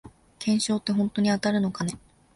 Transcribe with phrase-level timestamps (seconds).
[0.39, 1.99] 懸賞ってほんとに当たるのかね